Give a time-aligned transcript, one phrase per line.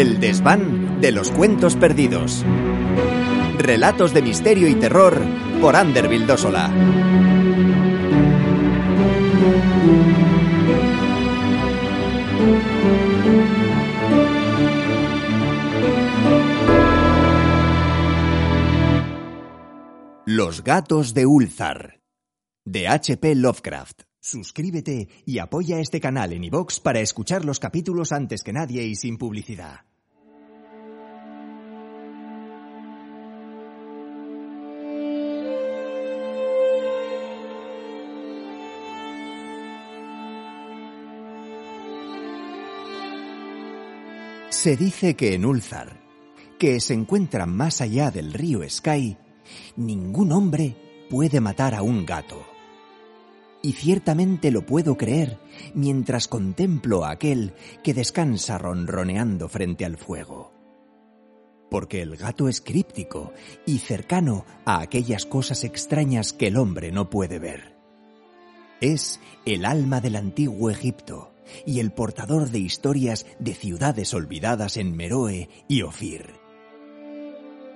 [0.00, 2.42] El desván de los cuentos perdidos.
[3.58, 5.22] Relatos de misterio y terror
[5.60, 6.72] por Ander Vildósola.
[20.24, 22.00] Los gatos de Ulzar.
[22.64, 23.34] De H.P.
[23.34, 24.04] Lovecraft.
[24.18, 28.94] Suscríbete y apoya este canal en iVox para escuchar los capítulos antes que nadie y
[28.94, 29.89] sin publicidad.
[44.62, 46.02] Se dice que en Ulzar,
[46.58, 49.16] que se encuentra más allá del río Sky,
[49.76, 50.76] ningún hombre
[51.08, 52.44] puede matar a un gato.
[53.62, 55.38] Y ciertamente lo puedo creer
[55.72, 60.52] mientras contemplo a aquel que descansa ronroneando frente al fuego.
[61.70, 63.32] Porque el gato es críptico
[63.64, 67.78] y cercano a aquellas cosas extrañas que el hombre no puede ver.
[68.82, 71.32] Es el alma del antiguo Egipto
[71.66, 76.40] y el portador de historias de ciudades olvidadas en Meroe y Ofir.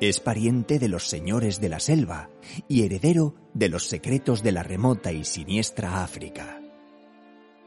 [0.00, 2.28] Es pariente de los señores de la selva
[2.68, 6.60] y heredero de los secretos de la remota y siniestra África.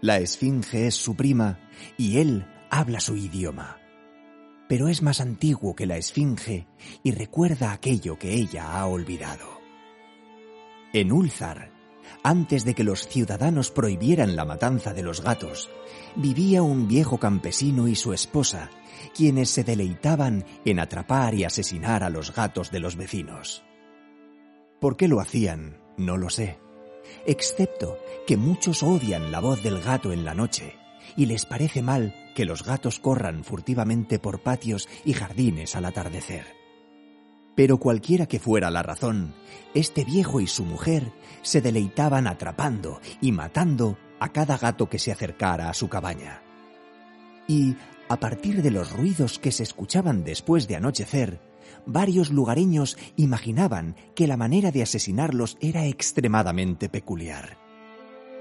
[0.00, 1.60] La esfinge es su prima
[1.98, 3.78] y él habla su idioma.
[4.68, 6.66] Pero es más antiguo que la esfinge
[7.02, 9.60] y recuerda aquello que ella ha olvidado.
[10.92, 11.71] En Ulzar,
[12.22, 15.70] antes de que los ciudadanos prohibieran la matanza de los gatos,
[16.16, 18.70] vivía un viejo campesino y su esposa,
[19.14, 23.64] quienes se deleitaban en atrapar y asesinar a los gatos de los vecinos.
[24.80, 25.78] ¿Por qué lo hacían?
[25.96, 26.58] No lo sé.
[27.26, 30.74] Excepto que muchos odian la voz del gato en la noche
[31.16, 36.61] y les parece mal que los gatos corran furtivamente por patios y jardines al atardecer.
[37.54, 39.34] Pero cualquiera que fuera la razón,
[39.74, 45.12] este viejo y su mujer se deleitaban atrapando y matando a cada gato que se
[45.12, 46.42] acercara a su cabaña.
[47.48, 47.76] Y,
[48.08, 51.40] a partir de los ruidos que se escuchaban después de anochecer,
[51.86, 57.58] varios lugareños imaginaban que la manera de asesinarlos era extremadamente peculiar.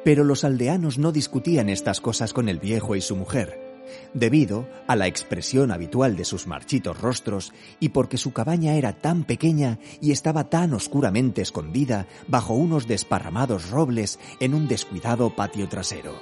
[0.03, 3.70] Pero los aldeanos no discutían estas cosas con el viejo y su mujer,
[4.13, 9.23] debido a la expresión habitual de sus marchitos rostros y porque su cabaña era tan
[9.23, 16.13] pequeña y estaba tan oscuramente escondida bajo unos desparramados robles en un descuidado patio trasero.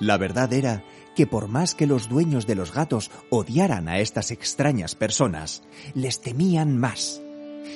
[0.00, 0.82] La verdad era
[1.14, 5.62] que por más que los dueños de los gatos odiaran a estas extrañas personas,
[5.94, 7.20] les temían más.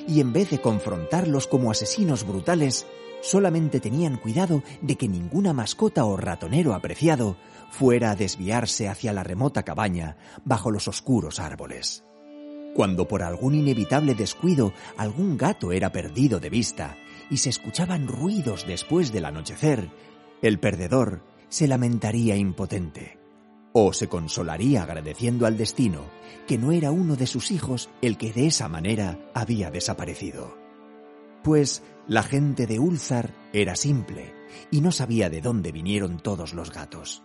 [0.08, 2.86] Y en vez de confrontarlos como asesinos brutales,
[3.22, 7.36] solamente tenían cuidado de que ninguna mascota o ratonero apreciado
[7.70, 12.04] fuera a desviarse hacia la remota cabaña bajo los oscuros árboles.
[12.74, 16.96] Cuando por algún inevitable descuido algún gato era perdido de vista
[17.30, 19.90] y se escuchaban ruidos después del anochecer,
[20.42, 23.18] el perdedor se lamentaría impotente
[23.72, 26.02] o se consolaría agradeciendo al destino
[26.46, 30.56] que no era uno de sus hijos el que de esa manera había desaparecido.
[31.42, 34.34] Pues la gente de Ulzar era simple
[34.70, 37.22] y no sabía de dónde vinieron todos los gatos.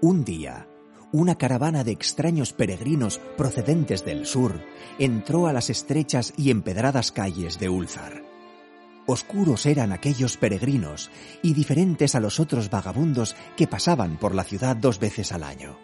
[0.00, 0.68] Un día,
[1.12, 4.60] una caravana de extraños peregrinos procedentes del sur
[4.98, 8.22] entró a las estrechas y empedradas calles de Ulzar.
[9.06, 11.10] Oscuros eran aquellos peregrinos
[11.42, 15.78] y diferentes a los otros vagabundos que pasaban por la ciudad dos veces al año.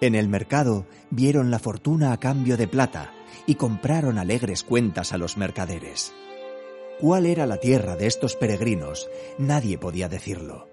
[0.00, 3.12] En el mercado vieron la fortuna a cambio de plata
[3.46, 6.12] y compraron alegres cuentas a los mercaderes.
[7.00, 9.08] ¿Cuál era la tierra de estos peregrinos?
[9.38, 10.68] Nadie podía decirlo.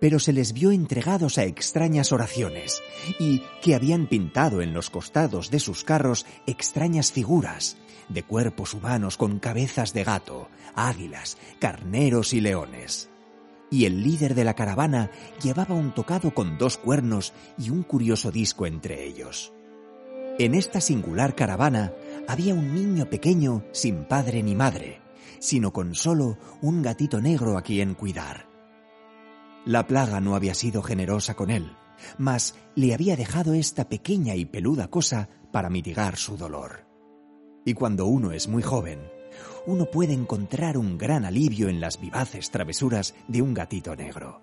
[0.00, 2.82] Pero se les vio entregados a extrañas oraciones
[3.18, 7.78] y que habían pintado en los costados de sus carros extrañas figuras
[8.10, 13.08] de cuerpos humanos con cabezas de gato, águilas, carneros y leones.
[13.70, 15.10] Y el líder de la caravana
[15.42, 19.52] llevaba un tocado con dos cuernos y un curioso disco entre ellos.
[20.38, 21.94] En esta singular caravana
[22.28, 25.00] había un niño pequeño sin padre ni madre,
[25.38, 28.48] sino con solo un gatito negro a quien cuidar.
[29.64, 31.72] La plaga no había sido generosa con él,
[32.18, 36.86] mas le había dejado esta pequeña y peluda cosa para mitigar su dolor.
[37.64, 39.00] Y cuando uno es muy joven,
[39.66, 44.42] uno puede encontrar un gran alivio en las vivaces travesuras de un gatito negro.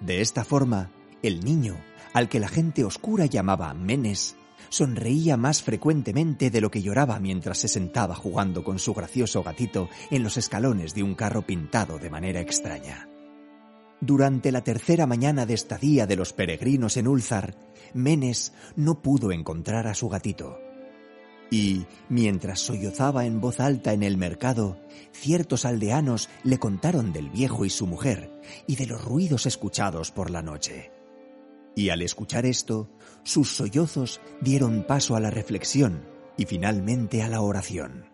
[0.00, 0.90] De esta forma,
[1.22, 1.76] el niño,
[2.12, 4.36] al que la gente oscura llamaba Menes,
[4.72, 9.90] sonreía más frecuentemente de lo que lloraba mientras se sentaba jugando con su gracioso gatito
[10.10, 13.06] en los escalones de un carro pintado de manera extraña.
[14.00, 17.54] Durante la tercera mañana de estadía de los peregrinos en Ulzar,
[17.92, 20.58] Menes no pudo encontrar a su gatito.
[21.50, 24.80] Y, mientras sollozaba en voz alta en el mercado,
[25.12, 28.30] ciertos aldeanos le contaron del viejo y su mujer
[28.66, 30.90] y de los ruidos escuchados por la noche.
[31.74, 32.90] Y al escuchar esto,
[33.22, 38.06] sus sollozos dieron paso a la reflexión y finalmente a la oración.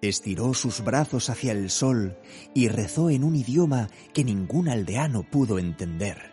[0.00, 2.18] Estiró sus brazos hacia el sol
[2.54, 6.32] y rezó en un idioma que ningún aldeano pudo entender,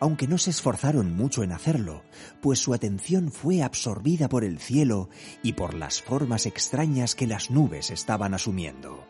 [0.00, 2.02] aunque no se esforzaron mucho en hacerlo,
[2.40, 5.10] pues su atención fue absorbida por el cielo
[5.42, 9.06] y por las formas extrañas que las nubes estaban asumiendo.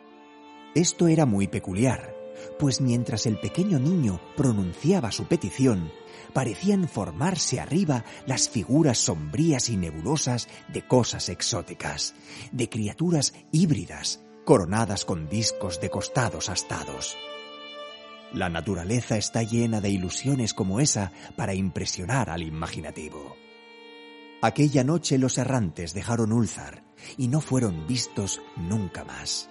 [0.74, 2.14] Esto era muy peculiar,
[2.58, 5.92] pues mientras el pequeño niño pronunciaba su petición,
[6.32, 12.14] parecían formarse arriba las figuras sombrías y nebulosas de cosas exóticas,
[12.52, 17.16] de criaturas híbridas, coronadas con discos de costados astados.
[18.32, 23.36] La naturaleza está llena de ilusiones como esa para impresionar al imaginativo.
[24.42, 26.84] Aquella noche los errantes dejaron Ulzar
[27.18, 29.50] y no fueron vistos nunca más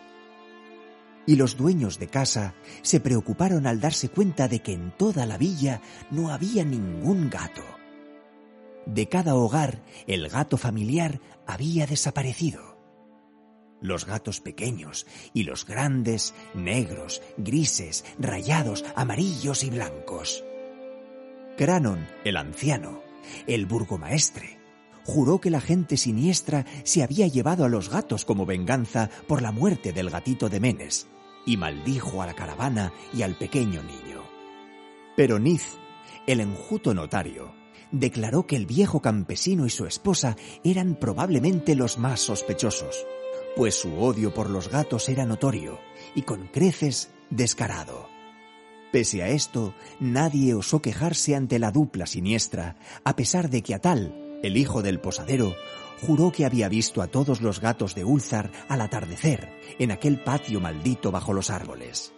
[1.25, 5.37] y los dueños de casa se preocuparon al darse cuenta de que en toda la
[5.37, 5.81] villa
[6.11, 7.63] no había ningún gato.
[8.85, 12.77] De cada hogar el gato familiar había desaparecido.
[13.81, 20.43] Los gatos pequeños y los grandes, negros, grises, rayados, amarillos y blancos.
[21.57, 23.01] Cranon, el anciano,
[23.47, 24.58] el burgomaestre,
[25.09, 29.51] juró que la gente siniestra se había llevado a los gatos como venganza por la
[29.51, 31.07] muerte del gatito de Menes,
[31.45, 34.21] y maldijo a la caravana y al pequeño niño.
[35.17, 35.63] Pero Niz,
[36.27, 37.53] el enjuto notario,
[37.91, 43.07] declaró que el viejo campesino y su esposa eran probablemente los más sospechosos,
[43.55, 45.79] pues su odio por los gatos era notorio
[46.13, 48.07] y con creces descarado.
[48.91, 54.28] Pese a esto, nadie osó quejarse ante la dupla siniestra, a pesar de que Atal,
[54.43, 55.55] el hijo del posadero,
[56.01, 59.49] juró que había visto a todos los gatos de Ulzar al atardecer
[59.79, 62.13] en aquel patio maldito bajo los árboles.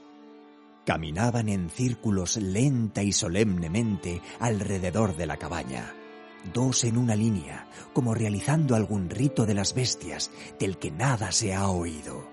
[0.85, 5.94] Caminaban en círculos lenta y solemnemente alrededor de la cabaña,
[6.53, 11.53] dos en una línea, como realizando algún rito de las bestias del que nada se
[11.53, 12.29] ha oído.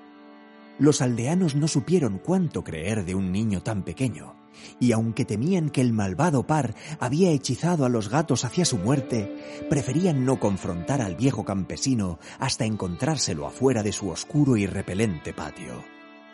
[0.78, 4.37] Los aldeanos no supieron cuánto creer de un niño tan pequeño,
[4.80, 9.34] y aunque temían que el malvado par había hechizado a los gatos hacia su muerte,
[9.68, 15.84] preferían no confrontar al viejo campesino hasta encontrárselo afuera de su oscuro y repelente patio.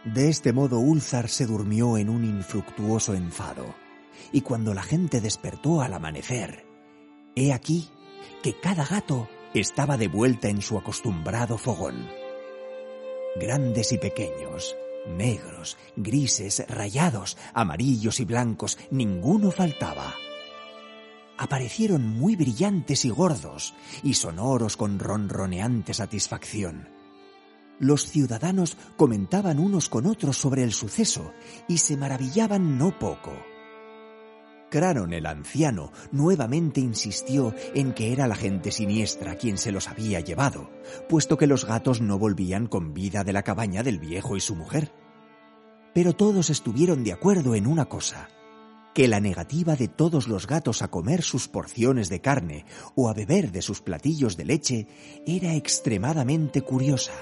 [0.05, 3.75] De este modo Ulzar se durmió en un infructuoso enfado,
[4.32, 6.67] y cuando la gente despertó al amanecer,
[7.35, 7.88] he aquí
[8.43, 12.06] que cada gato estaba de vuelta en su acostumbrado fogón.
[13.37, 20.14] Grandes y pequeños, negros, grises, rayados, amarillos y blancos, ninguno faltaba.
[21.36, 26.88] Aparecieron muy brillantes y gordos, y sonoros con ronroneante satisfacción.
[27.80, 31.32] Los ciudadanos comentaban unos con otros sobre el suceso
[31.68, 33.32] y se maravillaban no poco.
[34.75, 40.69] El anciano nuevamente insistió en que era la gente siniestra quien se los había llevado,
[41.09, 44.56] puesto que los gatos no volvían con vida de la cabaña del viejo y su
[44.56, 44.93] mujer.
[45.94, 48.29] Pero todos estuvieron de acuerdo en una cosa,
[48.94, 52.64] que la negativa de todos los gatos a comer sus porciones de carne
[52.97, 54.88] o a beber de sus platillos de leche
[55.25, 57.14] era extremadamente curiosa.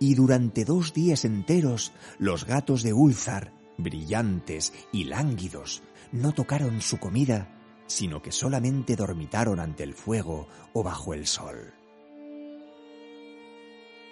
[0.00, 6.98] Y durante dos días enteros los gatos de Ulzar, brillantes y lánguidos, no tocaron su
[6.98, 7.54] comida,
[7.86, 11.74] sino que solamente dormitaron ante el fuego o bajo el sol.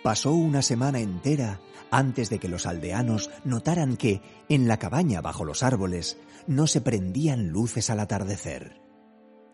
[0.03, 5.45] Pasó una semana entera antes de que los aldeanos notaran que, en la cabaña bajo
[5.45, 8.81] los árboles, no se prendían luces al atardecer.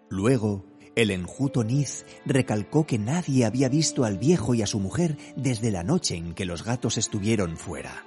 [0.08, 5.18] Luego, el enjuto Niz recalcó que nadie había visto al viejo y a su mujer
[5.36, 8.04] desde la noche en que los gatos estuvieron fuera.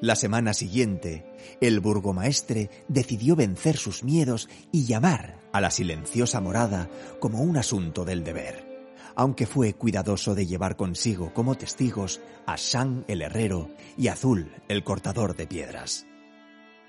[0.00, 1.26] La semana siguiente,
[1.60, 6.88] el burgomaestre decidió vencer sus miedos y llamar a la silenciosa morada
[7.18, 13.04] como un asunto del deber, aunque fue cuidadoso de llevar consigo como testigos a Shang
[13.08, 16.06] el herrero y Azul el cortador de piedras.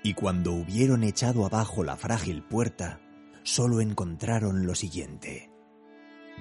[0.02, 2.98] Y cuando hubieron echado abajo la frágil puerta,
[3.42, 5.50] solo encontraron lo siguiente.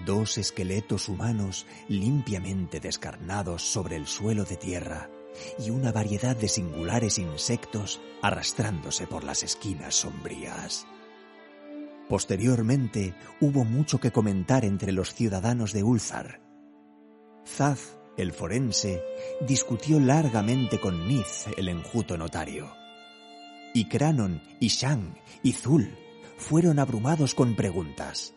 [0.06, 5.10] Dos esqueletos humanos limpiamente descarnados sobre el suelo de tierra,
[5.60, 10.86] y una variedad de singulares insectos arrastrándose por las esquinas sombrías.
[12.10, 16.42] Posteriormente hubo mucho que comentar entre los ciudadanos de Ulzar.
[17.48, 19.02] Zaz, el forense,
[19.48, 22.70] discutió largamente con Niz, el enjuto notario.
[23.74, 25.98] y Cranon, y Shang, y Zul
[26.38, 28.34] fueron abrumados con preguntas.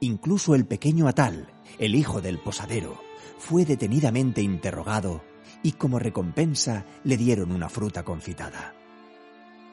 [0.00, 1.48] Incluso el pequeño Atal,
[1.78, 3.00] el hijo del posadero,
[3.38, 5.24] fue detenidamente interrogado
[5.62, 8.74] y como recompensa le dieron una fruta confitada.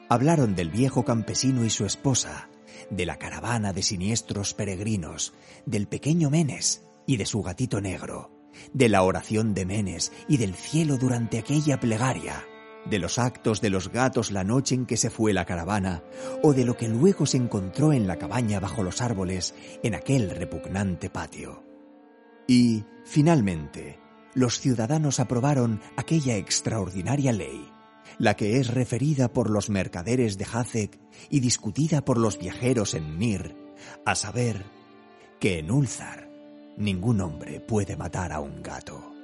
[0.08, 2.48] Hablaron del viejo campesino y su esposa,
[2.90, 5.32] de la caravana de siniestros peregrinos,
[5.66, 8.30] del pequeño Menes y de su gatito negro,
[8.72, 12.44] de la oración de Menes y del cielo durante aquella plegaria,
[12.86, 16.02] de los actos de los gatos la noche en que se fue la caravana,
[16.42, 20.30] o de lo que luego se encontró en la cabaña bajo los árboles en aquel
[20.30, 21.62] repugnante patio.
[22.46, 24.00] Y, finalmente,
[24.34, 27.68] los ciudadanos aprobaron aquella extraordinaria ley,
[28.18, 30.98] la que es referida por los mercaderes de Hazek
[31.30, 33.56] y discutida por los viajeros en Mir,
[34.04, 34.64] a saber,
[35.38, 36.28] que en Ulzar
[36.76, 39.19] ningún hombre puede matar a un gato.